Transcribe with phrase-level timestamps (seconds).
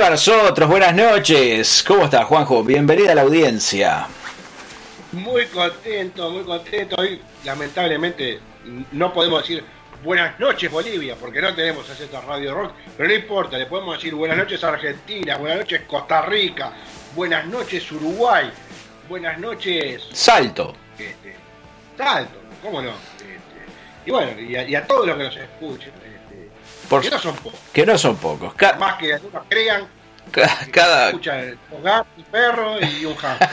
[0.00, 1.84] Arriba nosotros, buenas noches.
[1.86, 2.64] ¿Cómo está Juanjo?
[2.64, 4.06] Bienvenida a la audiencia.
[5.12, 6.96] Muy contento, muy contento.
[6.98, 8.40] Hoy, lamentablemente,
[8.92, 9.62] no podemos decir
[10.02, 14.14] buenas noches Bolivia, porque no tenemos esta Radio Rock, pero no importa, le podemos decir
[14.14, 16.72] buenas noches Argentina, buenas noches Costa Rica,
[17.14, 18.50] buenas noches Uruguay,
[19.06, 20.74] buenas noches Salto.
[20.98, 21.34] este,
[21.98, 22.92] Salto, ¿cómo no?
[23.16, 23.38] Este,
[24.06, 25.92] y bueno, y a, y a todos los que nos escuchen,
[26.90, 28.52] Por- que no son pocos, Que no son pocos.
[28.54, 29.86] Ca- más que algunos crean,
[30.30, 33.48] ca- que cada, escuchan un gato, un perro y un hamster.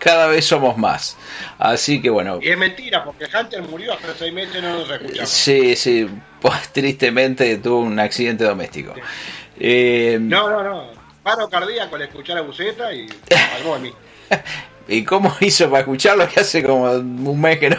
[0.00, 1.16] cada vez somos más.
[1.58, 2.38] Así que bueno.
[2.42, 5.28] Y es mentira, porque Hunter murió hace seis meses no nos escuchamos.
[5.30, 6.08] Sí, sí.
[6.40, 8.94] Pues, tristemente tuvo un accidente doméstico.
[9.58, 11.00] Eh, No, no, no.
[11.22, 13.06] Paro cardíaco al escuchar a Buceta y
[13.58, 13.92] algo de mí.
[14.88, 16.26] ¿Y cómo hizo para escucharlo?
[16.26, 17.76] Que hace como un mes que no,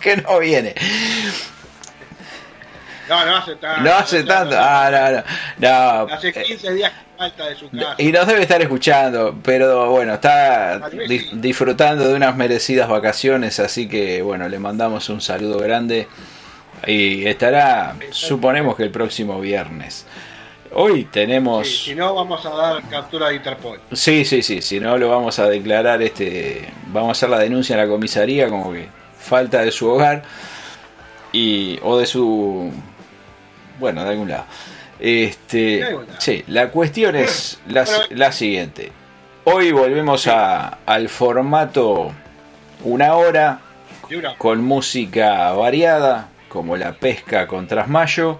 [0.00, 0.72] que no viene.
[3.08, 3.80] No, no hace tanto.
[3.82, 4.56] No hace tanto.
[4.58, 6.06] Ah, no, no.
[6.06, 6.14] no.
[6.14, 7.94] Hace 15 días que falta de su casa.
[7.98, 13.88] Y nos debe estar escuchando, pero bueno, está di- disfrutando de unas merecidas vacaciones, así
[13.88, 16.08] que bueno, le mandamos un saludo grande
[16.86, 20.06] y estará, suponemos que el próximo viernes.
[20.78, 21.66] Hoy tenemos...
[21.66, 23.80] Sí, si no, vamos a dar captura de Interpol.
[23.92, 27.74] Sí, sí, sí, si no lo vamos a declarar, este, vamos a hacer la denuncia
[27.74, 30.22] en la comisaría como que falta de su hogar
[31.32, 32.70] y o de su,
[33.78, 34.44] bueno, de algún lado.
[34.98, 35.84] Este,
[36.18, 38.92] sí, la cuestión es la, la siguiente.
[39.44, 42.12] Hoy volvemos a, al formato
[42.82, 43.60] una hora
[44.38, 48.38] con música variada, como la pesca con Trasmayo.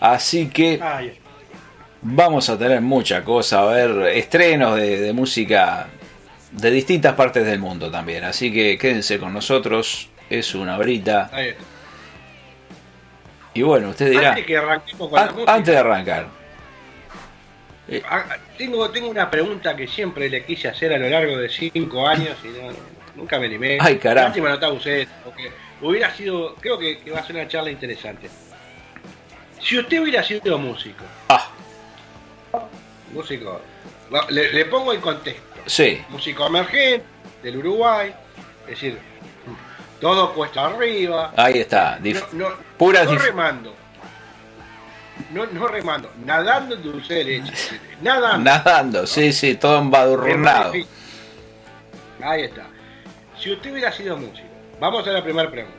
[0.00, 0.80] Así que
[2.08, 5.88] Vamos a tener mucha cosa, a ver estrenos de, de música
[6.52, 8.22] de distintas partes del mundo también.
[8.24, 11.30] Así que quédense con nosotros, es una horita.
[11.32, 11.64] ahí está.
[13.56, 16.26] Y bueno, usted dirá, Antes que arranquemos con la an- música, antes de arrancar,
[18.10, 18.24] ah,
[18.58, 22.36] tengo, tengo una pregunta que siempre le quise hacer a lo largo de 5 años
[22.44, 22.70] y no,
[23.14, 23.78] nunca me animé.
[23.80, 24.28] Ay, caramba.
[24.28, 25.50] Lástima no está Buceta, porque
[25.80, 28.28] hubiera sido, creo que, que va a ser una charla interesante.
[29.62, 31.48] Si usted hubiera sido músico, ah,
[33.12, 33.60] músico,
[34.28, 35.42] le, le pongo en contexto.
[35.64, 37.04] sí, músico emergente
[37.42, 38.12] del Uruguay,
[38.64, 38.98] es decir,
[40.00, 41.98] todo cuesta arriba, ahí está,
[42.32, 43.74] no, no, no remando,
[45.32, 48.44] no, no remando, nadando en dulce de leche, nadando.
[48.50, 50.72] nadando, sí, sí, todo embadurnado.
[52.22, 52.66] Ahí está.
[53.38, 54.48] Si usted hubiera sido músico,
[54.80, 55.76] vamos a la primera pregunta.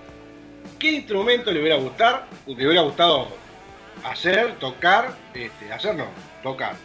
[0.77, 3.27] ¿Qué instrumento le hubiera gustado, le hubiera gustado
[4.03, 6.06] hacer, tocar, este, hacer no,
[6.44, 6.75] tocar?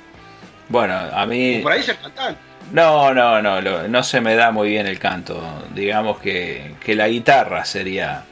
[0.69, 2.41] Bueno, a mí Por ahí ser cantante.
[2.73, 5.41] No, no, no, no se me da muy bien el canto.
[5.75, 8.25] Digamos que, que la guitarra sería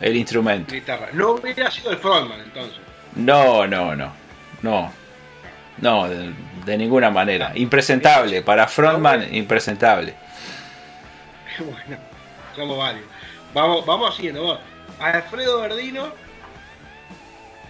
[0.00, 0.72] el instrumento.
[0.74, 1.08] guitarra.
[1.12, 2.78] No hubiera sido el frontman entonces.
[3.16, 4.12] No, no, no.
[4.62, 4.92] No.
[5.78, 6.32] No, de,
[6.64, 7.52] de ninguna manera.
[7.54, 8.42] Impresentable.
[8.42, 10.14] Para Frontman, impresentable.
[11.58, 11.96] bueno,
[12.54, 13.04] somos varios.
[13.52, 14.42] Vamos, vamos haciendo.
[14.42, 14.60] vamos.
[15.00, 16.12] Alfredo Verdino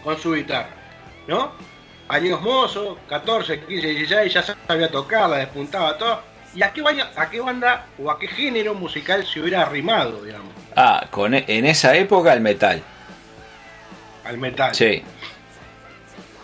[0.03, 0.69] con su guitarra,
[1.27, 1.53] ¿no?
[2.09, 6.21] Años mozos, 14, 15, 16, ya sabía tocar, la despuntaba todo.
[6.55, 10.23] ¿Y a qué, banda, a qué banda o a qué género musical se hubiera arrimado,
[10.23, 10.53] digamos?
[10.77, 12.83] Ah, con, e- en esa época el metal.
[14.25, 14.75] Al metal.
[14.75, 15.03] Sí,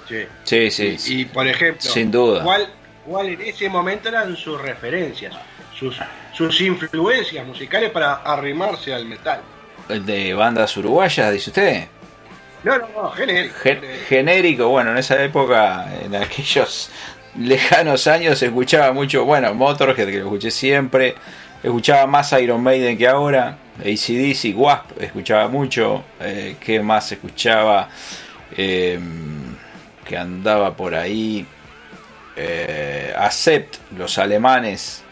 [0.09, 0.27] Sí.
[0.45, 0.85] sí, sí.
[0.87, 1.21] Y, sí.
[1.21, 2.43] y, por ejemplo, Sin duda.
[2.43, 2.67] ¿cuál,
[3.07, 5.37] ¿cuál en ese momento eran sus referencias?
[5.79, 5.97] Sus,
[6.35, 9.41] sus influencias musicales para arrimarse al metal.
[9.89, 11.89] De bandas uruguayas, dice usted.
[12.62, 13.55] No, no, no, genérico.
[13.62, 16.91] Gen- genérico, bueno, en esa época, en aquellos
[17.39, 21.15] lejanos años, escuchaba mucho, bueno, Motorhead, que lo escuché siempre,
[21.62, 27.89] escuchaba más Iron Maiden que ahora, ACDC, Wasp, escuchaba mucho, eh, ¿qué más escuchaba?
[28.57, 28.99] Eh,
[30.05, 31.47] que andaba por ahí,
[32.37, 35.03] eh, Accept, los alemanes,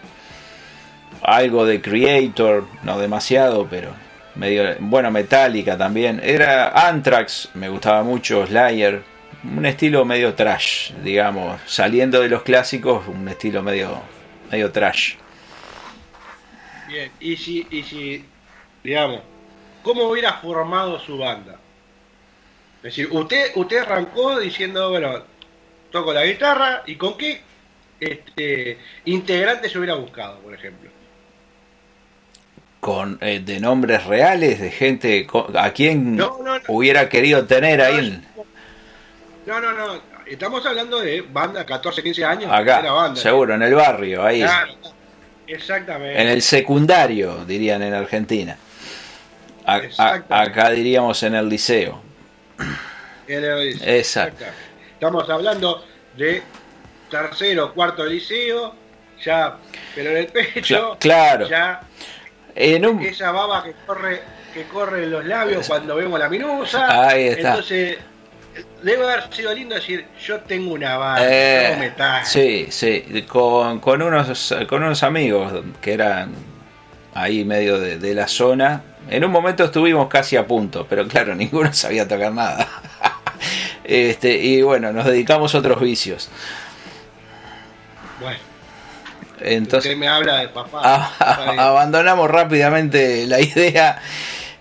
[1.23, 3.91] algo de Creator, no demasiado, pero
[4.39, 9.03] medio bueno Metallica también era Anthrax me gustaba mucho Slayer
[9.45, 14.01] un estilo medio trash digamos saliendo de los clásicos un estilo medio
[14.51, 15.17] medio trash
[16.89, 18.25] Bien, y si, y si,
[18.83, 19.21] digamos,
[19.83, 21.61] ¿cómo hubiera formado su banda?
[22.79, 25.23] Es decir, usted, usted arrancó diciendo, bueno,
[25.93, 27.43] toco la guitarra, ¿y con qué
[28.01, 30.89] este, integrante se hubiera buscado, por ejemplo?
[32.81, 36.65] Con eh, de nombres reales de gente co- a quien No, no, no.
[36.69, 38.23] hubiera querido tener ahí
[39.47, 42.53] No, no, no, estamos hablando de banda 14, 15 años.
[42.53, 43.21] acá era banda.
[43.21, 44.75] seguro en el barrio ahí Claro,
[45.47, 46.21] exactamente.
[46.23, 48.57] en el secundario dirían en Argentina
[49.65, 50.51] A- a- Exactamente.
[50.51, 52.01] acá diríamos en el liceo
[53.27, 54.45] En el liceo, Exacto.
[54.95, 55.85] Estamos hablando
[56.17, 56.43] de
[57.11, 58.75] tercero, cuarto liceo,
[59.25, 59.57] ya,
[59.95, 61.49] pero en el pecho, Cla- claro.
[61.49, 61.81] ya
[62.59, 64.23] en un esa baba que corre,
[64.53, 67.09] que corre en los labios cuando vemos la minusa.
[67.09, 67.51] Ahí está.
[67.51, 67.99] Entonces,
[68.83, 71.93] debe haber sido lindo decir, yo tengo una banda, Eh,
[72.25, 76.35] sí, sí, con, con, unos, con unos amigos que eran
[77.15, 78.83] ahí medio de, de la zona.
[79.09, 82.69] En un momento estuvimos casi a punto, pero claro, ninguno sabía tocar nada.
[83.85, 86.29] este, y bueno, nos dedicamos a otros vicios.
[88.21, 88.48] Bueno,
[89.41, 90.81] Entonces usted me habla de papá.
[90.83, 91.61] a- Está bien.
[91.61, 94.01] abandonamos rápidamente la idea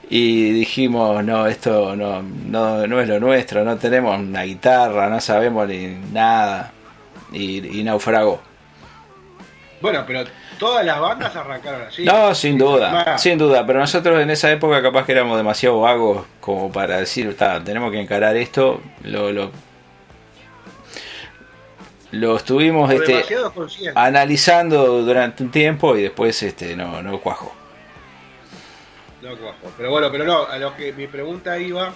[0.10, 5.20] y dijimos, no, esto no, no, no es lo nuestro, no tenemos una guitarra, no
[5.20, 6.72] sabemos ni nada.
[7.34, 8.42] Y, y naufragó.
[9.82, 10.24] Bueno, pero
[10.58, 12.04] todas las bandas arrancaron así.
[12.04, 16.26] No, sin duda, sin duda, pero nosotros en esa época capaz que éramos demasiado vagos
[16.40, 19.52] como para decir, "Ta, tenemos que encarar esto, lo, lo,
[22.20, 23.24] lo estuvimos este,
[23.96, 27.54] analizando durante un tiempo y después este no, no cuajó.
[29.22, 29.72] No cuajo.
[29.78, 31.92] Pero bueno, pero no, a lo que mi pregunta iba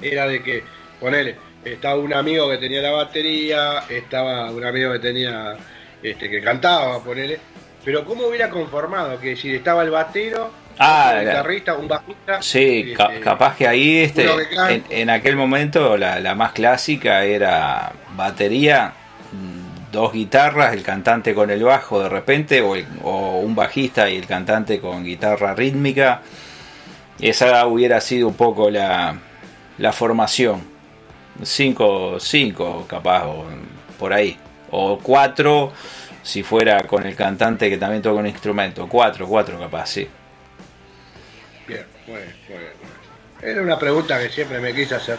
[0.00, 0.64] era de que,
[1.00, 5.56] ponele, estaba un amigo que tenía la batería, estaba un amigo que tenía,
[6.02, 7.38] este, que cantaba, ponele,
[7.84, 9.18] pero ¿cómo hubiera conformado?
[9.20, 12.42] Que si estaba el batero, Ah, un guitarrista, un bajista.
[12.42, 16.52] Sí, ca- este, capaz que ahí este, que en, en aquel momento la, la más
[16.52, 18.92] clásica era batería,
[19.96, 24.78] dos guitarras, el cantante con el bajo de repente, o, un bajista y el cantante
[24.78, 26.20] con guitarra rítmica.
[27.18, 29.16] Esa hubiera sido un poco la,
[29.78, 30.62] la formación.
[31.42, 33.46] Cinco, cinco capaz, o
[33.98, 34.36] por ahí.
[34.70, 35.72] O cuatro
[36.22, 38.86] si fuera con el cantante que también toca un instrumento.
[38.88, 40.08] Cuatro, cuatro capaz, sí.
[41.66, 42.72] Bien, muy bien, muy bien.
[43.40, 45.18] Era una pregunta que siempre me quise hacer.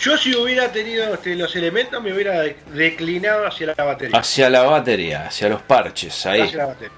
[0.00, 4.18] Yo si hubiera tenido este, los elementos me hubiera de- declinado hacia la batería.
[4.18, 6.42] Hacia la batería, hacia los parches, ahí.
[6.42, 6.92] Hacia la batería.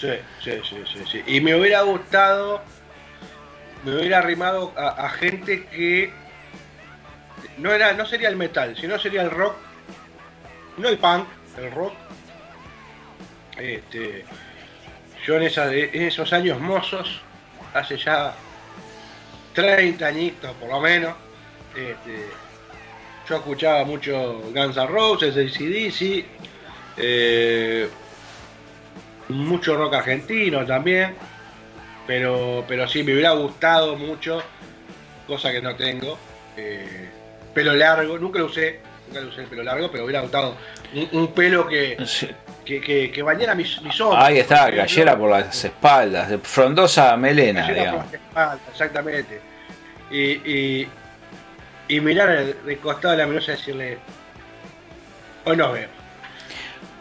[0.00, 0.10] Sí,
[0.42, 1.22] sí, sí, sí, sí.
[1.26, 2.62] Y me hubiera gustado,
[3.84, 6.12] me hubiera arrimado a, a gente que
[7.58, 9.56] no era, no sería el metal, sino sería el rock,
[10.78, 11.26] no el punk,
[11.58, 11.94] el rock.
[13.58, 14.24] Este,
[15.26, 17.20] yo en, esa- en esos años mozos,
[17.74, 18.34] hace ya
[19.54, 21.14] 30 añitos por lo menos,
[21.76, 22.26] este,
[23.28, 26.24] yo escuchaba mucho Guns N' Roses, ACDC,
[26.96, 27.88] eh,
[29.28, 31.14] mucho rock argentino también,
[32.06, 34.42] pero, pero sí, me hubiera gustado mucho,
[35.26, 36.18] cosa que no tengo,
[36.56, 37.08] eh,
[37.54, 40.56] pelo largo, nunca lo usé, nunca lo usé el pelo largo, pero me hubiera gustado
[40.94, 42.28] un, un pelo que, Sí.
[42.64, 44.22] que, que, que bañara mis, mis hombros.
[44.22, 48.04] Ahí está, gallera por las espaldas, frondosa melena, por digamos.
[48.12, 49.40] la espalda, exactamente.
[50.10, 50.88] Y, y,
[51.88, 53.98] y mirar el, de costado de la menusa y decirle,
[55.44, 55.90] hoy nos vemos.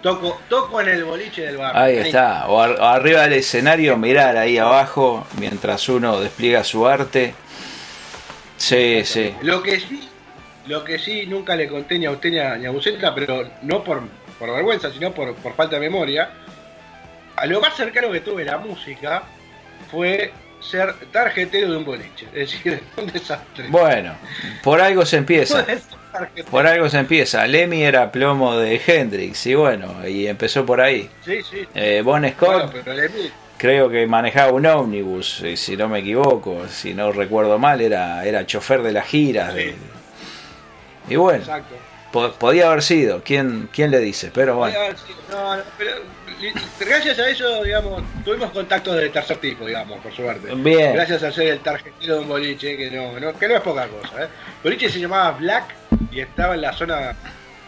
[0.01, 1.77] Toco, toco en el boliche del bar.
[1.77, 6.85] Ahí está, o, ar- o arriba del escenario, mirar ahí abajo mientras uno despliega su
[6.85, 7.33] arte.
[8.57, 9.33] Sí, sí.
[9.41, 10.09] Lo que sí,
[10.67, 13.49] lo que sí nunca le conté ni a usted ni a, ni a Buceta, pero
[13.61, 14.01] no por,
[14.37, 16.29] por vergüenza, sino por, por falta de memoria,
[17.37, 19.23] a lo más cercano que tuve la música
[19.89, 22.25] fue ser tarjetero de un boliche.
[22.33, 23.67] Es decir, un desastre.
[23.69, 24.13] Bueno,
[24.63, 25.65] por algo se empieza.
[26.51, 27.45] Por algo se empieza.
[27.47, 31.09] Lemmy era plomo de Hendrix y bueno, y empezó por ahí.
[31.25, 31.67] Sí, sí.
[31.73, 36.67] Eh, Bon Scott Bueno, pero Lemmy- creo que manejaba un ómnibus, si no me equivoco,
[36.67, 39.53] si no recuerdo mal, era, era chofer de las giras.
[39.55, 39.75] de-
[41.09, 41.43] Y bueno,
[42.11, 44.31] po- podía haber sido, ¿quién, quién le dice?
[44.33, 45.91] Pero bueno, Podía haber sido- No, no, pero
[46.79, 50.53] gracias a eso, digamos, tuvimos contactos de tercer tipo, digamos, por suerte.
[50.55, 50.93] Bien.
[50.93, 53.87] Gracias a ser el tarjetero de un boliche, que no, no- que no es poca
[53.87, 54.23] cosa.
[54.23, 54.27] ¿eh?
[54.27, 55.65] El boliche se llamaba Black
[56.11, 57.15] y estaba en la zona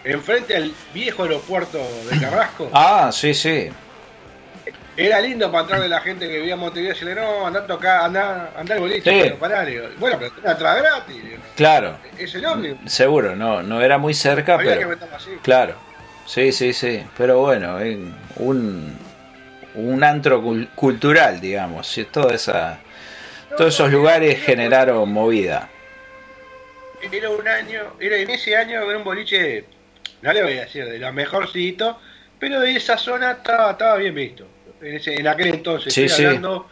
[0.03, 1.79] enfrente al viejo aeropuerto
[2.11, 2.69] de Carrasco.
[2.73, 3.69] ah, sí, sí,
[4.97, 7.67] Era lindo para entrarle la gente que vivía en Montevideo y decirle, no, andá a
[7.67, 9.19] tocar, andá, andá al boliche, Sí.
[9.23, 11.23] pero pará, le digo, bueno, pero tenés atrás gratis.
[11.23, 12.91] digo, claro, Es el ómnibus.
[12.91, 15.31] seguro, no, no era muy cerca, Había pero así.
[15.41, 15.75] claro,
[16.25, 18.97] sí, sí, sí, pero bueno, en un,
[19.75, 22.79] un antro cul- cultural, digamos, sí, toda esa,
[23.57, 25.69] todos esos lugares generaron movida.
[27.11, 29.65] Era un año, era en ese año era un boliche,
[30.21, 31.99] no le voy a decir de lo mejorcito,
[32.39, 34.47] pero de esa zona estaba, estaba bien visto.
[34.81, 36.25] En, ese, en aquel entonces, Sí, estoy sí.
[36.25, 36.67] hablando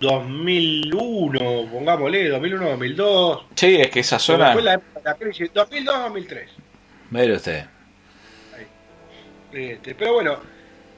[0.00, 3.46] 2001, pongámosle, 2001, 2002.
[3.54, 6.61] Sí, es que esa Fue zona, la época de la crisis, 2002, 2003.
[7.12, 7.64] Mire usted,
[9.52, 10.38] Este, pero bueno,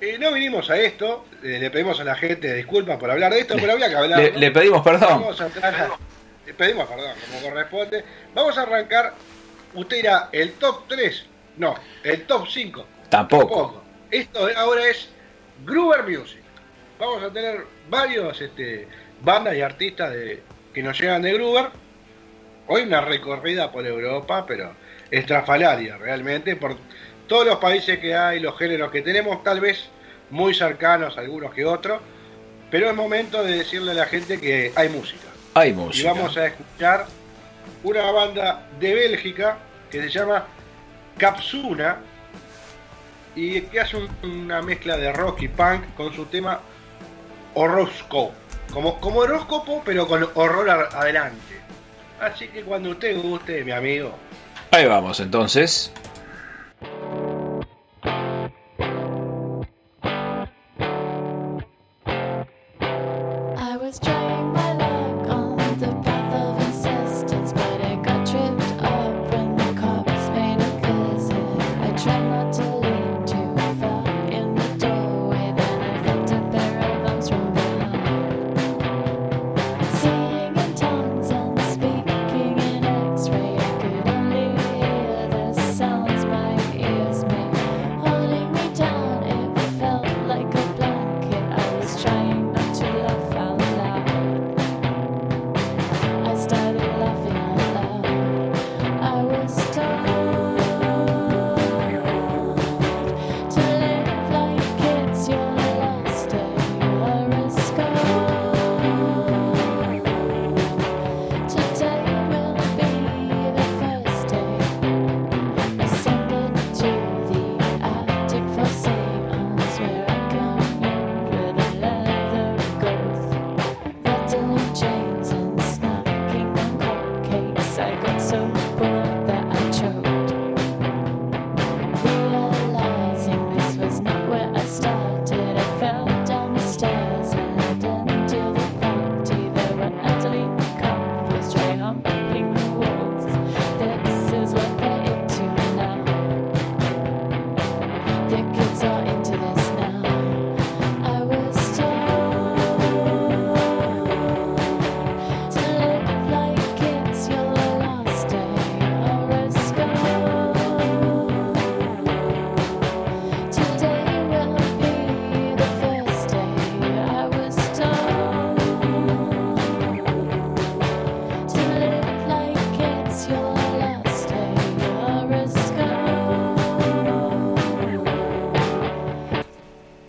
[0.01, 3.41] eh, no vinimos a esto, eh, le pedimos a la gente disculpas por hablar de
[3.41, 4.19] esto, pero había que hablar.
[4.21, 5.09] le, le pedimos perdón.
[5.23, 5.99] Vamos a entrar a-
[6.47, 8.05] le pedimos perdón, como corresponde.
[8.35, 9.15] Vamos a arrancar.
[9.75, 11.27] Usted dirá, el top 3.
[11.57, 12.87] No, el top 5.
[13.09, 13.83] Tampoco.
[14.11, 15.09] Esto ahora es
[15.65, 16.43] Groover Music.
[16.99, 18.87] Vamos a tener varios este,
[19.21, 20.43] bandas y artistas de,
[20.73, 21.71] que nos llegan de Groover.
[22.69, 24.75] Hoy una recorrida por Europa, pero
[25.11, 26.77] estrafalaria realmente, por
[27.27, 29.89] todos los países que hay, los géneros que tenemos, tal vez
[30.31, 32.01] muy cercanos algunos que otros,
[32.71, 35.29] pero es momento de decirle a la gente que hay música.
[35.55, 36.13] Hay Y música.
[36.13, 37.07] vamos a escuchar
[37.83, 39.59] una banda de Bélgica
[39.91, 40.47] que se llama
[41.19, 41.99] Capsuna
[43.37, 46.61] y que hace un- una mezcla de rock y punk con su tema
[47.55, 48.35] Horoscope.
[48.73, 51.39] Como, como horóscopo, pero con horror adelante.
[52.21, 54.13] Así que cuando usted guste, mi amigo,
[54.75, 55.93] Ahí vamos entonces.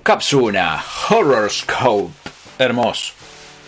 [0.06, 2.14] Capsuna, Horoscope.
[2.60, 3.16] Hermoso.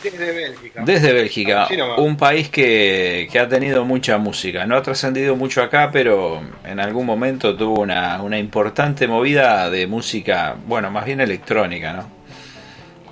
[0.03, 0.83] desde Bélgica.
[0.85, 1.67] Desde Bélgica,
[1.97, 4.67] un país que, que ha tenido mucha música.
[4.67, 9.87] No ha trascendido mucho acá, pero en algún momento tuvo una, una importante movida de
[9.87, 12.07] música, bueno, más bien electrónica, ¿no?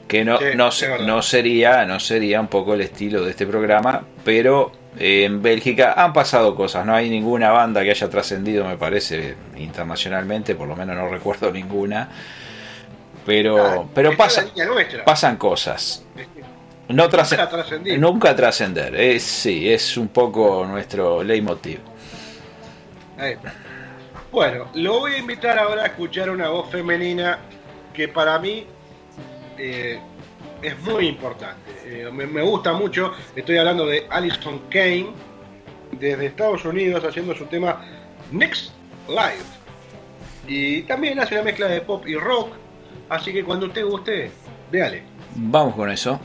[0.07, 4.03] Que no, Sí, no, no sería, no sería un poco el estilo de este programa,
[4.23, 8.77] pero eh, en Bélgica han pasado cosas, no hay ninguna banda que haya trascendido, me
[8.77, 12.07] parece, internacionalmente, por lo menos no recuerdo ninguna.
[13.25, 14.45] Pero, Ah, pero pasa-
[15.05, 16.05] pasan cosas.
[16.87, 17.99] No Nunca trascendir.
[17.99, 21.79] Nunca trascender, es, sí, es un poco nuestro leitmotiv.
[23.17, 23.35] Ahí.
[24.31, 27.39] Bueno, lo voy a invitar ahora a escuchar una voz femenina
[27.93, 28.67] que para mí
[29.57, 29.99] eh,
[30.61, 31.71] es muy importante.
[31.85, 33.13] Eh, me, me gusta mucho.
[33.35, 35.07] Estoy hablando de Alison Kane
[35.93, 37.81] desde Estados Unidos haciendo su tema
[38.31, 38.71] Next
[39.07, 39.45] Life.
[40.47, 42.49] Y también hace una mezcla de pop y rock.
[43.09, 44.31] Así que cuando usted guste,
[44.71, 45.03] véale.
[45.35, 46.19] Vamos con eso.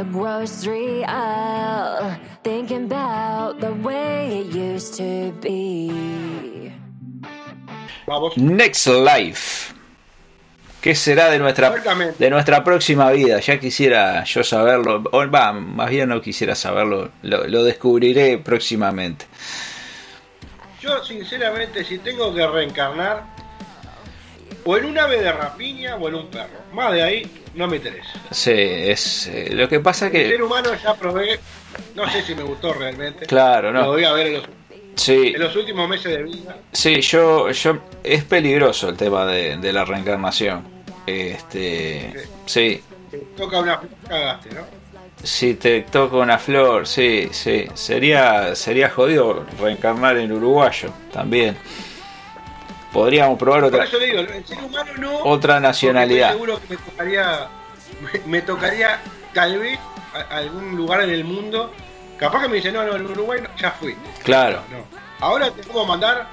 [0.00, 6.72] The grocery aisle, thinking about the way it used to be.
[8.06, 8.36] Vamos.
[8.38, 9.74] Next Life.
[10.80, 11.70] ¿Qué será de nuestra,
[12.18, 13.40] de nuestra próxima vida?
[13.40, 15.04] Ya quisiera yo saberlo.
[15.12, 17.10] O, va, más bien no quisiera saberlo.
[17.20, 19.26] Lo, lo descubriré próximamente.
[20.80, 23.24] Yo, sinceramente, si tengo que reencarnar,
[24.64, 26.58] o en un ave de rapiña o en un perro.
[26.72, 28.08] Más de ahí no me interesa.
[28.30, 30.42] Sí, es, eh, lo que pasa El ser que...
[30.42, 31.38] humano ya probé,
[31.94, 33.26] no sé si me gustó realmente.
[33.26, 33.86] Claro, Lo no.
[33.88, 34.44] voy a ver en los,
[34.96, 36.56] Sí, en los últimos meses de vida.
[36.72, 37.78] sí yo, yo...
[38.04, 40.64] Es peligroso el tema de, de la reencarnación.
[41.06, 42.12] Este...
[42.46, 44.62] Sí, Te toca una cagaste, ¿no?
[45.22, 47.66] Si te toca una flor, sí, sí.
[47.74, 51.56] Sería, sería jodido reencarnar en uruguayo también.
[52.92, 55.18] Podríamos probar otra, le digo, el ser humano no.
[55.20, 56.32] otra nacionalidad.
[56.32, 57.48] Seguro que me tocaría,
[58.00, 58.98] me, me tocaría
[59.32, 59.78] tal vez
[60.14, 61.72] a- algún lugar en el mundo.
[62.18, 63.94] Capaz que me dice, no, no, en Uruguay no, ya fui.
[64.24, 64.60] Claro.
[64.70, 64.84] No.
[65.20, 66.28] Ahora te puedo mandar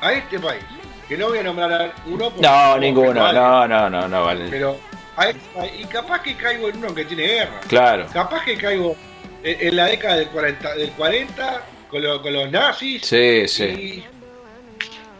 [0.00, 0.62] a este país.
[1.08, 2.32] Que no voy a nombrar a uno.
[2.38, 3.20] No, ninguno.
[3.22, 4.46] vale, No, no, no, no vale.
[4.50, 4.76] Pero
[5.16, 5.72] a este país.
[5.80, 7.60] Y capaz que caigo en uno que tiene guerra.
[7.68, 8.06] Claro.
[8.12, 8.94] Capaz que caigo
[9.42, 13.04] en, en la década del 40, del 40 con, lo- con los nazis.
[13.06, 13.64] Sí, sí.
[13.64, 14.06] Y-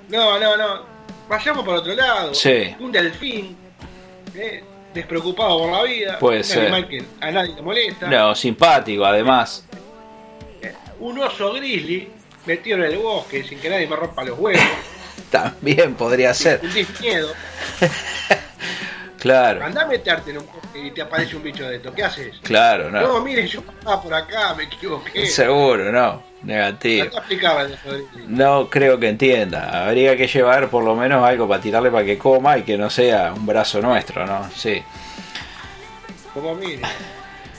[0.09, 0.83] No, no, no.
[1.29, 2.35] Vayamos por otro lado.
[2.35, 2.75] Sí.
[2.79, 3.57] Un delfín.
[4.35, 4.63] eh,
[4.93, 6.19] despreocupado por la vida.
[6.19, 6.63] Puede un ser.
[6.63, 8.07] animal que a nadie le molesta.
[8.07, 9.67] No, simpático además.
[11.01, 12.09] Un oso grizzly
[12.47, 14.63] metido en el bosque sin que nadie me rompa los huevos.
[15.31, 16.61] También podría ser.
[16.63, 17.33] Un miedo.
[19.25, 21.95] Claro, Andá a meterte en un y te aparece un bicho de esto.
[21.95, 22.37] ¿Qué haces?
[22.43, 23.21] claro, No, no.
[23.23, 25.25] mire, yo pasaba por acá, me equivoqué.
[25.27, 26.23] Seguro, no.
[26.43, 27.07] Negativo.
[28.29, 29.87] No creo que entienda.
[29.87, 32.91] Habría que llevar por lo menos algo para tirarle para que coma y que no
[32.91, 34.51] sea un brazo nuestro, ¿no?
[34.55, 34.83] Sí.
[36.35, 36.83] Como mire.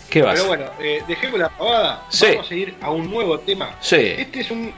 [0.08, 0.36] ¿Qué vas?
[0.36, 2.04] Pero bueno, eh, dejemos la pavada.
[2.10, 2.28] Sí.
[2.30, 3.76] Vamos a ir a un nuevo tema.
[3.80, 4.14] Sí.
[4.20, 4.72] Este es un.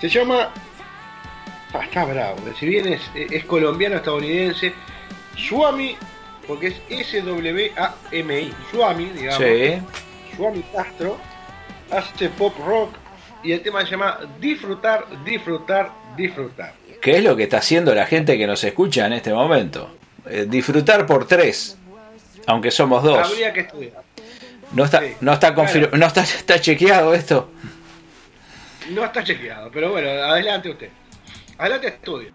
[0.00, 0.50] se llama.
[1.74, 2.36] Ah, está bravo.
[2.58, 4.72] Si bien es, es colombiano estadounidense,
[5.36, 5.96] Swami,
[6.46, 8.54] porque es S-W-A-M-I.
[8.70, 9.42] Swami, digamos.
[9.42, 9.82] Sí.
[10.36, 11.16] Swami Castro
[11.90, 12.94] hace pop rock
[13.42, 16.74] y el tema se llama Disfrutar, disfrutar, disfrutar.
[17.00, 19.96] ¿Qué es lo que está haciendo la gente que nos escucha en este momento?
[20.26, 21.76] Eh, disfrutar por tres.
[22.46, 23.18] Aunque somos dos.
[23.30, 24.02] Habría que estudiar.
[24.72, 25.14] No está, Sí.
[25.20, 25.98] no está confir- Bueno.
[25.98, 27.50] no está, está chequeado esto.
[28.90, 30.88] No está chequeado, pero bueno, adelante usted.
[31.62, 32.32] Adelante estudio.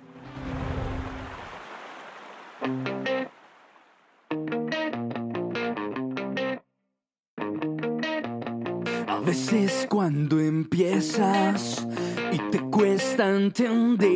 [9.05, 11.85] A veces cuando empiezas
[12.31, 14.07] y te cuesta entender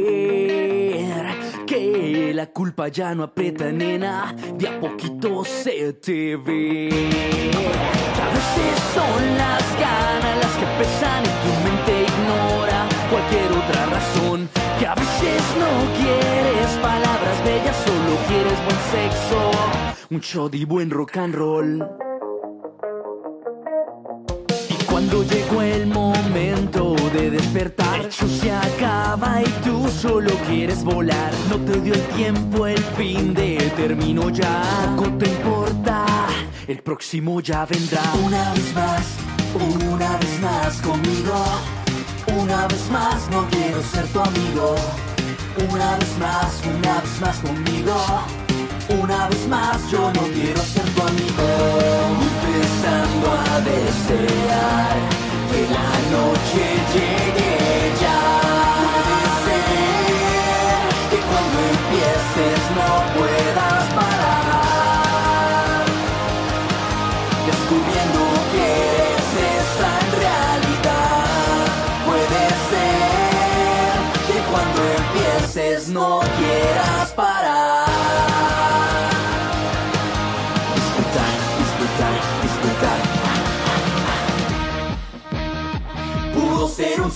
[1.67, 6.87] que la culpa ya no aprieta, nena, de a poquito se te ve.
[8.15, 9.60] A veces son las
[15.57, 19.51] no quieres palabras bellas, solo quieres buen sexo,
[20.09, 21.87] un shot y buen rock and roll.
[24.69, 31.31] Y cuando llegó el momento de despertar, se acaba y tú solo quieres volar.
[31.49, 34.61] No te dio el tiempo, el fin de terminó ya.
[34.95, 36.05] Poco te importa,
[36.67, 38.01] el próximo ya vendrá.
[38.25, 39.03] Una vez más,
[39.89, 41.43] una vez más conmigo.
[42.37, 44.75] Una vez más, no quiero ser tu amigo.
[45.57, 47.95] Una vez más, una vez más conmigo.
[48.89, 51.43] Una vez más, yo no quiero ser tu amigo.
[52.21, 54.97] Empezando a desear
[55.51, 57.50] que la noche llegue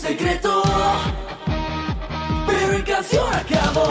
[0.05, 0.61] secreto,
[2.45, 3.85] pero en canción acabó.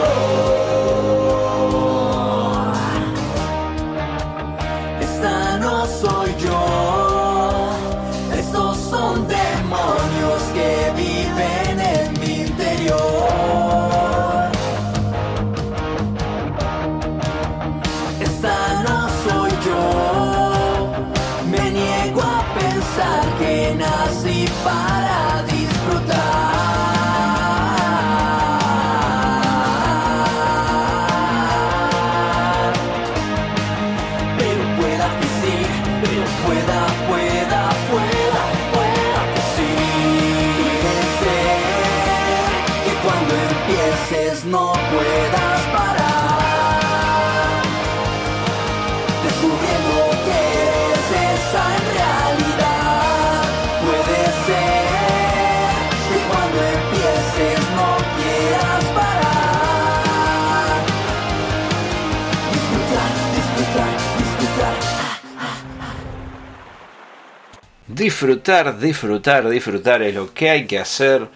[68.05, 71.27] Disfrutar, disfrutar, disfrutar es lo que hay que hacer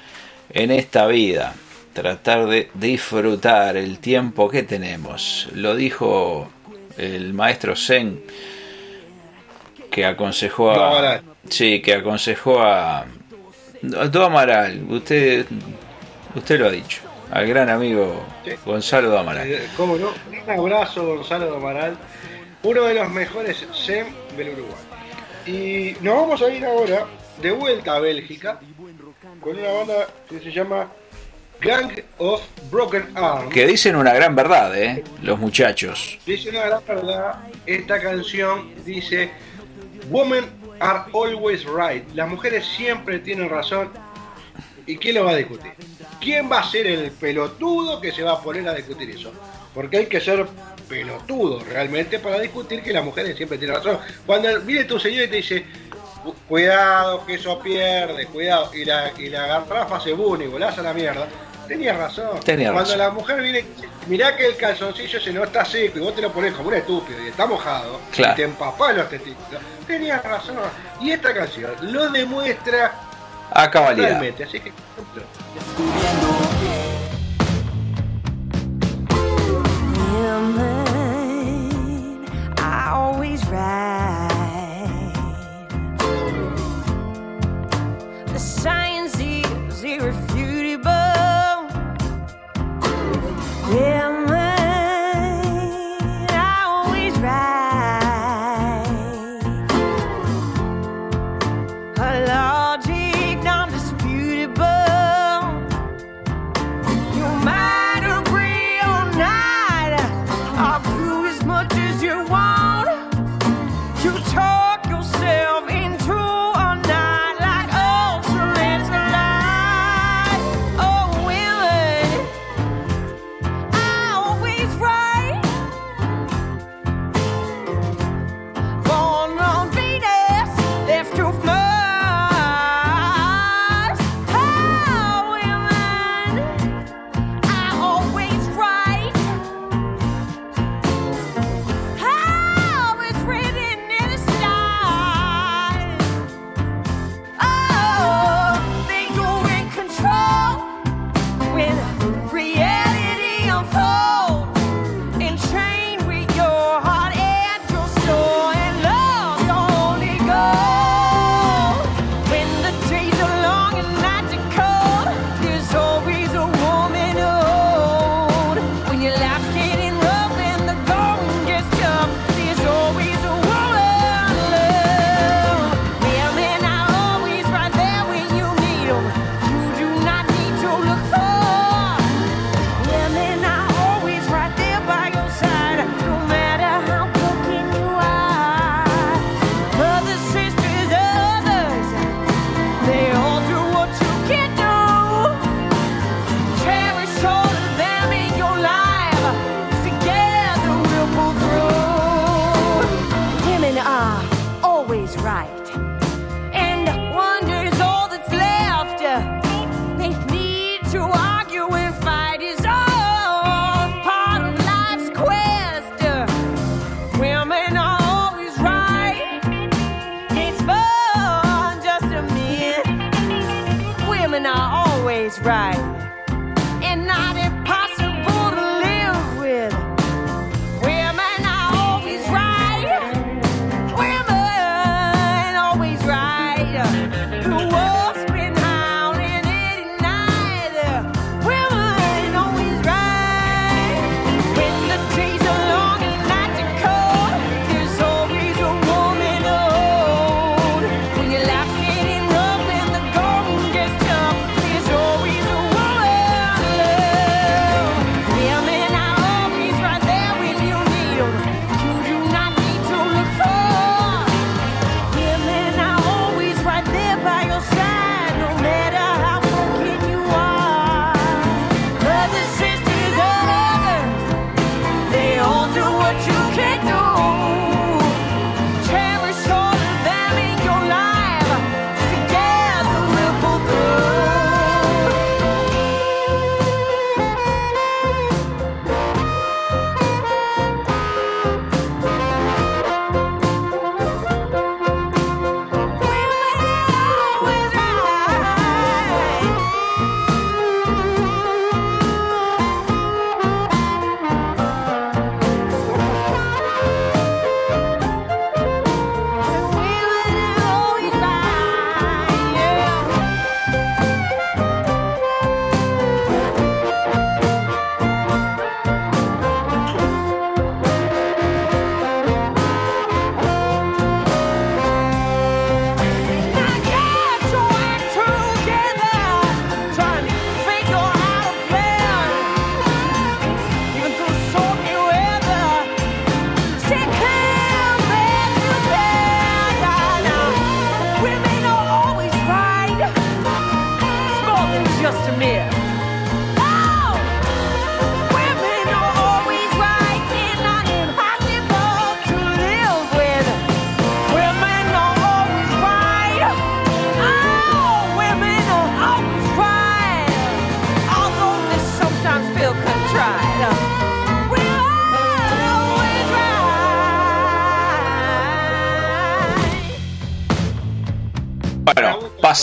[0.51, 1.55] en esta vida.
[1.93, 5.49] Tratar de disfrutar el tiempo que tenemos.
[5.55, 6.47] Lo dijo
[6.95, 8.21] el maestro Zen
[9.89, 13.08] que aconsejó a sí, que aconsejó a
[13.82, 15.47] Do Amaral, usted
[16.36, 17.01] usted lo ha dicho,
[17.32, 18.51] al gran amigo Sí.
[18.63, 19.60] Gonzalo Do Amaral.
[19.75, 20.10] ¿Cómo no?
[20.29, 21.97] Un abrazo, Gonzalo Amaral,
[22.62, 24.05] uno de los mejores SEM
[24.38, 24.88] del Uruguay.
[25.49, 27.07] Y nos vamos a ir ahora
[27.41, 28.59] de vuelta a Bélgica
[29.41, 30.88] con una banda que se llama
[31.59, 33.51] Gang of Broken Arms.
[33.51, 36.19] Que dicen una gran verdad, eh, los muchachos.
[36.23, 39.31] Dice una gran verdad, esta canción dice,
[40.12, 40.45] Women
[40.79, 42.07] are always right.
[42.13, 43.89] Las mujeres siempre tienen razón.
[44.85, 45.71] ¿Y quién lo va a discutir?
[46.21, 49.33] ¿Quién va a ser el pelotudo que se va a poner a discutir eso?
[49.73, 50.45] Porque hay que ser
[50.89, 53.99] pelotudo realmente para discutir que las mujeres siempre tienen razón.
[54.25, 55.65] Cuando viene tu señor y te dice,
[56.23, 60.78] "Cu- cuidado que eso pierde, cuidado, y la, y la garrafa se bune y volás
[60.78, 61.28] a la mierda,
[61.69, 62.39] Tenías razón.
[62.39, 62.97] Tenías Cuando razón.
[62.97, 63.63] la mujer viene,
[64.08, 66.73] mirá que el calzoncillo se no está seco y vos te lo pones como un
[66.73, 68.34] estúpido y está mojado Claro.
[68.34, 69.62] y te empapás los testículos.
[69.86, 70.58] Tenías razón.
[70.99, 72.91] Y esta canción lo demuestra
[73.52, 74.08] A cabalidad.
[74.08, 74.43] totalmente.
[74.45, 74.71] Así que,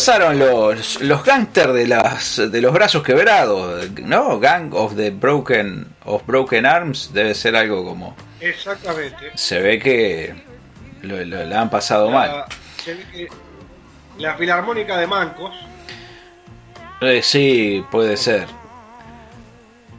[0.06, 4.38] pasaron los, los gangsters de las de los brazos quebrados, ¿no?
[4.38, 9.32] Gang of the Broken of Broken Arms debe ser algo como Exactamente.
[9.34, 10.32] se ve que
[11.02, 12.44] lo, lo- la han pasado mal.
[12.84, 13.28] Se ve que
[14.18, 15.52] la Filarmónica de Mancos,
[17.00, 18.46] Eh, sí, puede ser.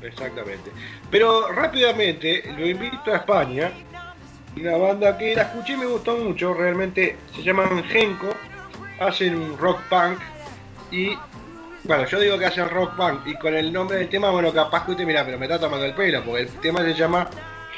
[0.02, 0.72] exactamente.
[1.12, 3.72] Pero rápidamente lo invito a España,
[4.56, 8.30] una banda que la escuché y me gustó mucho, realmente se llaman Genko,
[9.00, 10.20] hacen un rock punk
[10.92, 11.18] y
[11.84, 14.86] bueno, yo digo que hacen rock punk y con el nombre del tema, bueno, capaz
[14.86, 17.30] que usted mira, pero me está tomando el pelo, porque el tema se llama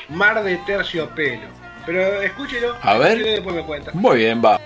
[0.10, 1.48] Mar de Terciopelo.
[1.86, 3.20] Pero escúchelo, A ver.
[3.20, 3.92] y después me cuenta.
[3.94, 4.60] Muy bien, va.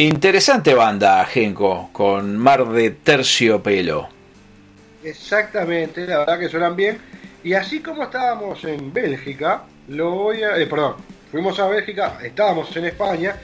[0.00, 4.08] Interesante banda, Genko, con Mar de Terciopelo.
[5.02, 6.98] Exactamente, la verdad que suenan bien.
[7.42, 10.56] Y así como estábamos en Bélgica, lo voy a.
[10.56, 10.98] eh, perdón,
[11.32, 13.34] fuimos a Bélgica, estábamos en España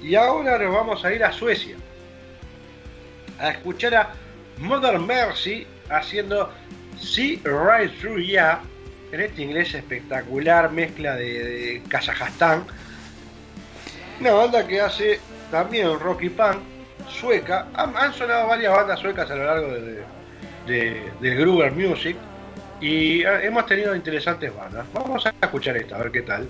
[0.00, 1.74] y ahora nos vamos a ir a Suecia
[3.40, 4.10] a escuchar a
[4.58, 6.52] Mother Mercy haciendo
[7.00, 8.60] See Right Through Ya
[9.10, 12.64] en este inglés espectacular, mezcla de, de Kazajstán.
[14.20, 15.18] Una banda que hace
[15.50, 16.56] también rock y punk
[17.08, 17.68] sueca.
[17.74, 20.04] Han, sonado varias bandas suecas a lo largo de,
[20.66, 22.16] de- del Gruber Music
[22.80, 24.86] y eh, hemos tenido interesantes bandas.
[24.92, 26.48] Vamos a escuchar esta, a ver qué tal.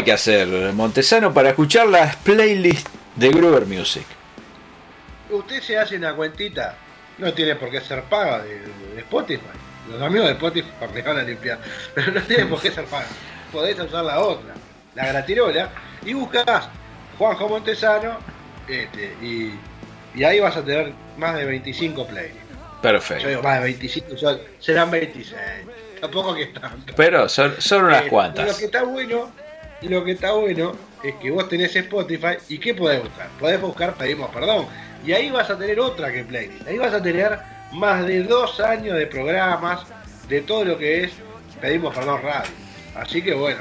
[0.00, 4.04] Hay que hacer, Montesano, para escuchar las playlists de Gruber Music?
[5.28, 6.74] Usted se hace una cuentita,
[7.18, 8.60] no tiene por qué ser paga de,
[8.94, 9.42] de Spotify.
[9.90, 11.58] Los amigos de Spotify me van a limpiar,
[11.94, 13.06] pero no tiene por qué ser paga.
[13.52, 14.54] Podés usar la otra,
[14.94, 15.70] la gratirola,
[16.06, 16.68] y buscás
[17.18, 18.18] Juanjo Montesano,
[18.66, 19.52] este, y,
[20.14, 22.38] y ahí vas a tener más de 25 playlists.
[22.48, 23.28] Yo Perfecto.
[23.28, 25.36] digo más de 25, son- serán 26.
[26.00, 26.94] Tampoco que tanto.
[26.96, 28.56] Pero son, son unas Eh, Lo cuantas.
[28.56, 29.30] que está bueno,
[29.88, 30.72] lo que está bueno
[31.02, 33.28] es que vos tenés Spotify y ¿qué podés buscar?
[33.38, 34.66] Podés buscar Pedimos Perdón.
[35.04, 36.66] Y ahí vas a tener otra que playlist.
[36.66, 37.38] Ahí vas a tener
[37.72, 39.86] más de dos años de programas
[40.28, 41.12] de todo lo que es
[41.60, 42.50] Pedimos Perdón Radio.
[42.94, 43.60] Así que bueno,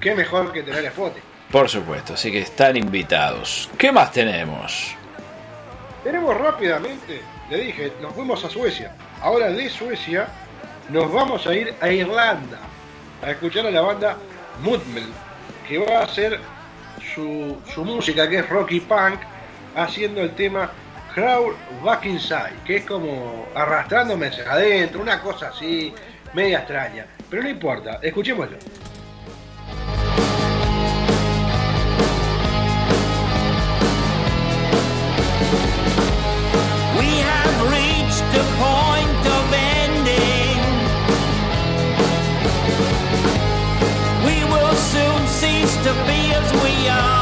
[0.00, 1.22] qué mejor que tener Spotify.
[1.50, 3.68] Por supuesto, así que están invitados.
[3.76, 4.94] ¿Qué más tenemos?
[6.04, 7.20] Tenemos rápidamente,
[7.50, 8.94] le dije, nos fuimos a Suecia.
[9.20, 10.28] Ahora de Suecia
[10.88, 12.58] nos vamos a ir a Irlanda
[13.22, 14.16] a escuchar a la banda
[14.62, 15.06] Mudmel,
[15.68, 16.38] que va a hacer
[17.14, 19.20] su, su música, que es rock y punk,
[19.74, 20.70] haciendo el tema
[21.14, 25.92] Crawl Back Inside, que es como arrastrándome hacia adentro, una cosa así,
[26.34, 27.06] media extraña.
[27.28, 28.56] Pero no importa, escuchémoslo.
[36.96, 38.89] We
[45.82, 47.19] to be as we are.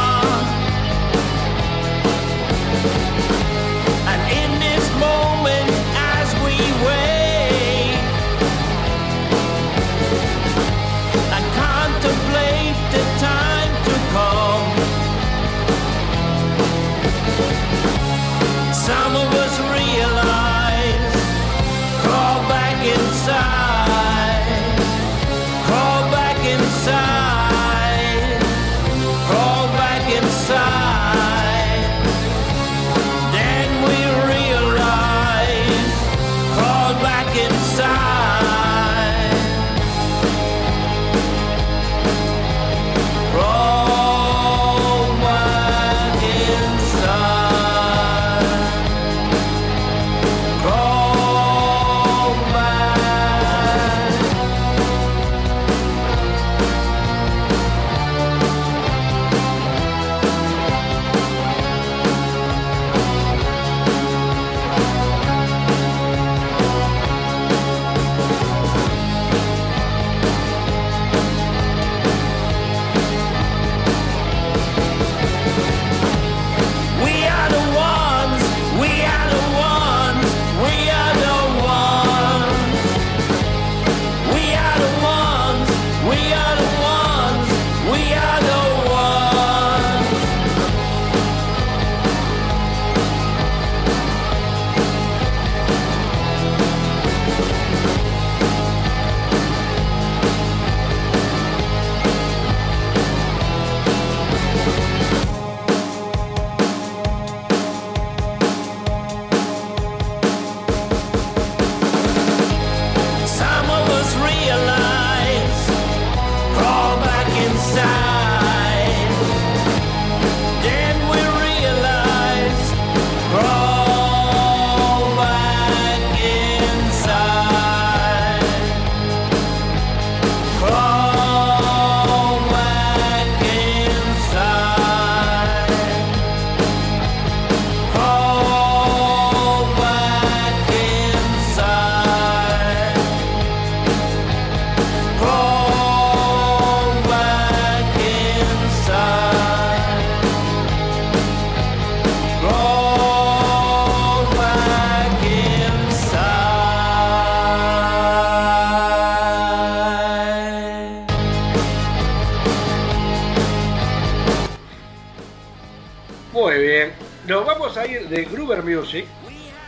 [168.19, 169.07] De Gruber Music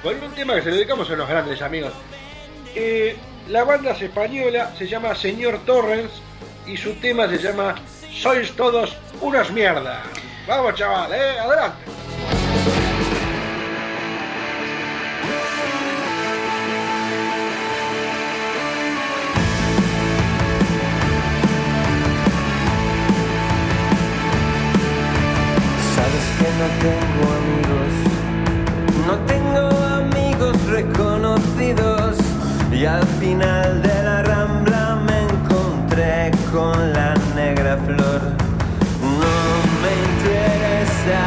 [0.03, 1.93] con un tema que se dedicamos a los grandes amigos.
[2.75, 3.17] Eh,
[3.49, 6.11] la banda es española, se llama Señor Torrens
[6.67, 7.77] y su tema se llama
[8.13, 10.05] Sois todos unas mierdas.
[10.49, 11.85] Vamos chaval, eh, adelante.
[25.95, 27.30] Sabes que no tengo
[29.11, 29.69] no tengo
[30.03, 32.17] amigos reconocidos
[32.73, 38.21] y al final de la rambla me encontré con la negra flor.
[39.21, 39.35] No
[39.83, 41.23] me interesa,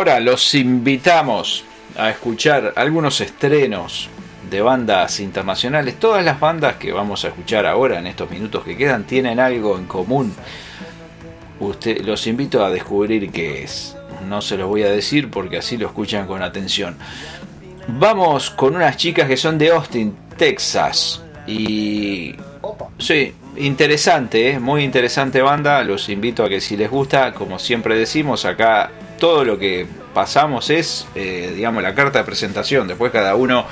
[0.00, 1.62] Ahora los invitamos
[1.94, 4.08] a escuchar algunos estrenos
[4.50, 6.00] de bandas internacionales.
[6.00, 9.76] Todas las bandas que vamos a escuchar ahora en estos minutos que quedan tienen algo
[9.76, 10.34] en común.
[11.60, 13.94] Usted, los invito a descubrir qué es.
[14.26, 16.96] No se los voy a decir porque así lo escuchan con atención.
[17.86, 21.22] Vamos con unas chicas que son de Austin, Texas.
[21.46, 22.36] Y
[22.98, 24.60] Sí, interesante, ¿eh?
[24.60, 25.84] muy interesante banda.
[25.84, 28.90] Los invito a que si les gusta, como siempre decimos, acá
[29.20, 32.88] todo lo que pasamos es, eh, digamos, la carta de presentación.
[32.88, 33.66] Después cada uno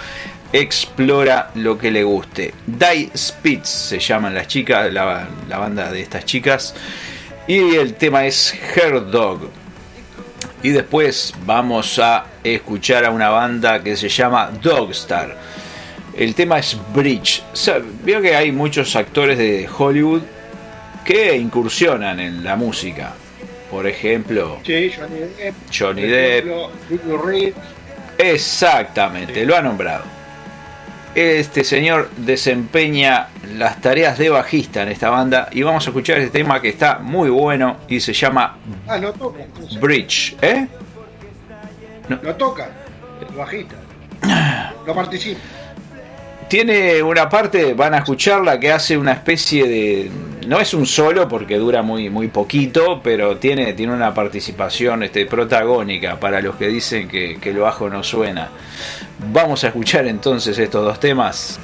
[0.52, 2.54] explora lo que le guste.
[2.66, 6.74] Die Spitz se llaman las chicas, la, banda de estas chicas.
[7.48, 9.48] Y el tema es Her Dog.
[10.62, 15.36] Y después vamos a escuchar a una banda que se llama Dogstar.
[16.16, 17.42] El tema es Bridge.
[18.04, 20.22] Veo que hay muchos actores de Hollywood
[21.04, 23.14] que incursionan en la música.
[23.70, 25.54] Por ejemplo, Sí, Johnny Depp.
[25.76, 26.46] Johnny Depp.
[26.46, 27.62] ejemplo.
[28.18, 30.04] Exactamente, lo ha nombrado.
[31.14, 36.38] Este señor desempeña las tareas de bajista en esta banda y vamos a escuchar este
[36.38, 38.56] tema que está muy bueno y se llama
[38.86, 39.40] Ah, no toca.
[39.80, 40.36] Bridge.
[40.42, 40.66] ¿Eh?
[42.08, 42.70] No toca.
[43.28, 43.74] El bajista.
[44.86, 45.38] No participa.
[46.48, 50.10] Tiene una parte, van a escucharla, que hace una especie de.
[50.48, 55.26] No es un solo porque dura muy, muy poquito, pero tiene, tiene una participación este,
[55.26, 58.48] protagónica para los que dicen que, que lo bajo no suena.
[59.30, 61.60] Vamos a escuchar entonces estos dos temas.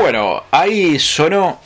[0.00, 1.58] Bueno, ahí sonó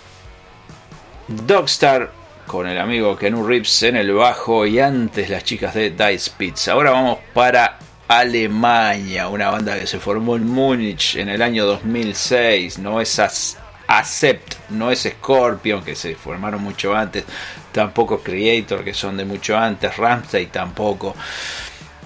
[1.29, 2.11] Dogstar
[2.47, 6.73] con el amigo Kenu Reeves en el bajo y antes las chicas de Dice Pizza.
[6.73, 7.79] Ahora vamos para
[8.09, 12.79] Alemania, una banda que se formó en Múnich en el año 2006.
[12.79, 13.21] No es
[13.87, 17.25] Accept, no es Scorpion, que se formaron mucho antes.
[17.71, 19.95] Tampoco Creator, que son de mucho antes.
[19.99, 21.15] Ramsey tampoco.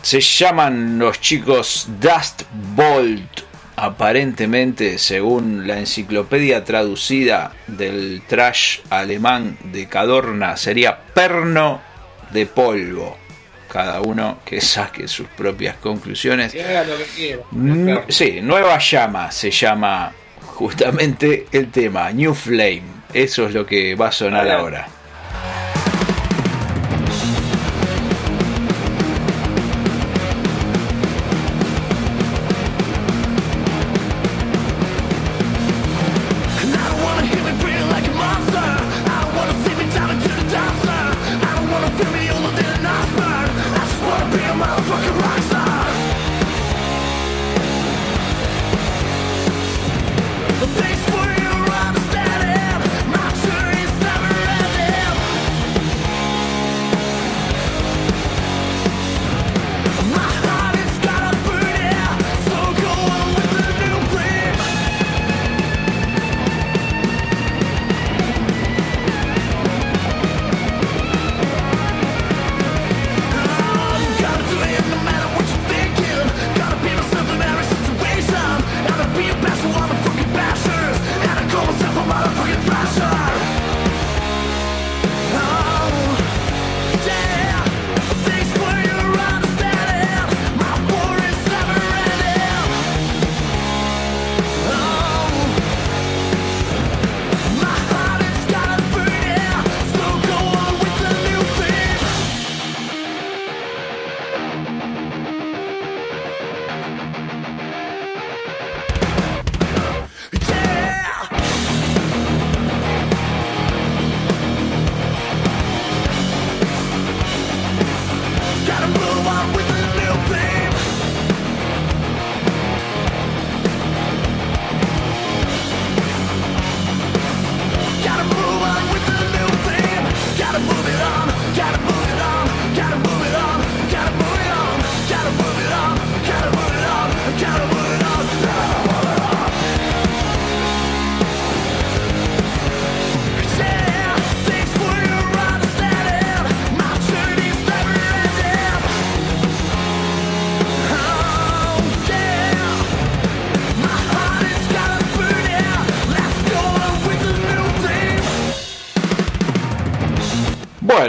[0.03, 2.43] Se llaman los chicos Dust
[2.75, 3.46] Bolt.
[3.77, 11.81] Aparentemente, según la enciclopedia traducida del trash alemán de Cadorna, sería perno
[12.31, 13.17] de polvo.
[13.71, 16.55] Cada uno que saque sus propias conclusiones.
[16.55, 17.43] Lo que quiera.
[17.53, 20.13] Nu- Sí, Nueva Llama se llama
[20.47, 22.83] justamente el tema, New Flame.
[23.13, 24.89] Eso es lo que va a sonar ahora.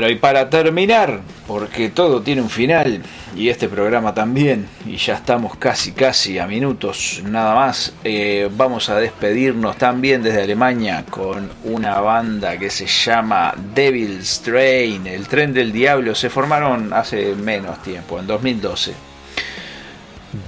[0.09, 3.01] Y para terminar, porque todo tiene un final,
[3.35, 8.89] y este programa también, y ya estamos casi casi a minutos nada más, eh, vamos
[8.89, 15.53] a despedirnos también desde Alemania con una banda que se llama Devil's Train, el tren
[15.53, 18.93] del diablo, se formaron hace menos tiempo, en 2012.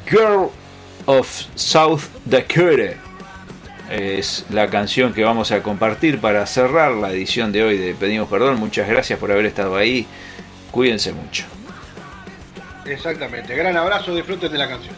[0.10, 0.50] Girl
[1.06, 3.09] of South Dakota
[3.90, 8.30] es la canción que vamos a compartir para cerrar la edición de hoy de Pedimos
[8.30, 8.60] Perdón.
[8.60, 10.06] Muchas gracias por haber estado ahí.
[10.72, 11.46] Cuídense mucho.
[12.86, 13.56] Exactamente.
[13.56, 14.96] Gran abrazo, disfruten de la canción.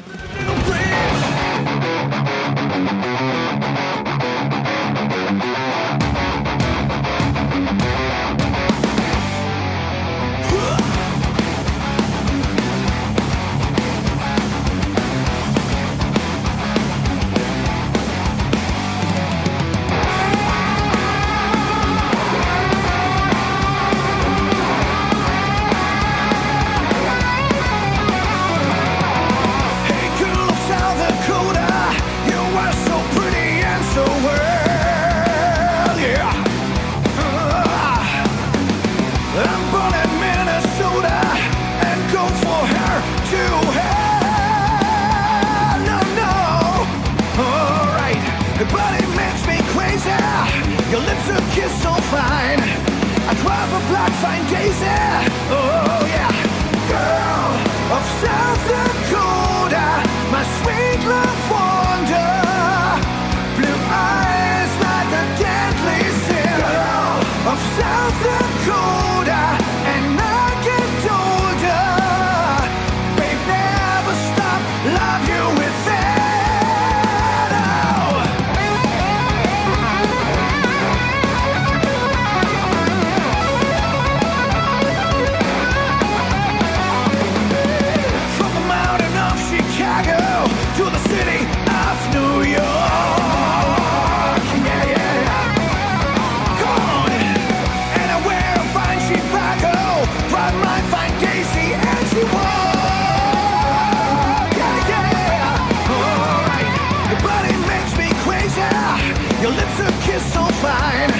[110.21, 111.11] is so fine.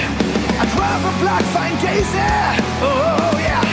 [0.60, 2.30] I drive a black fine daisy.
[2.82, 3.64] Oh yeah,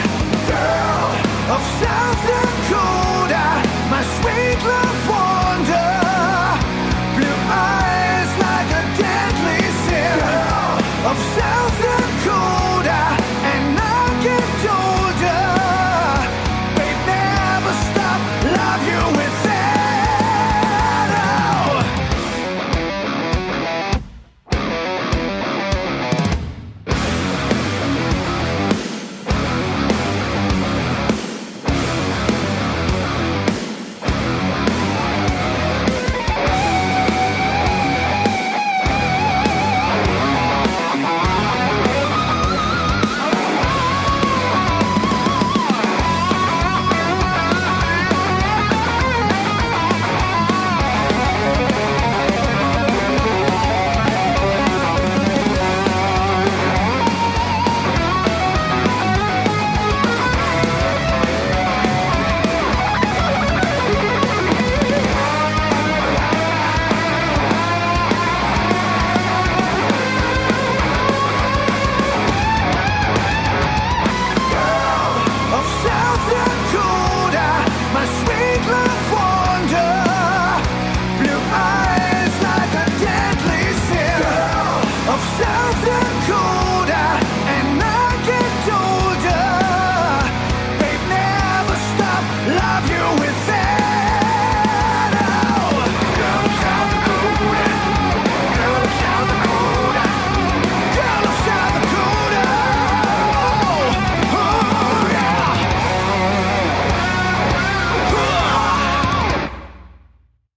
[0.49, 1.09] girl
[1.55, 3.45] of South Dakota,
[3.89, 4.88] my sweet love.